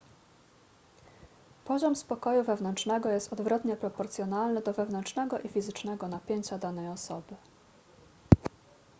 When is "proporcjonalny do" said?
3.75-4.73